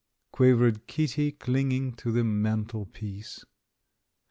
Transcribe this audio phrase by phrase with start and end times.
[0.31, 3.45] quavered Kitty, clinging to the mantelpiece.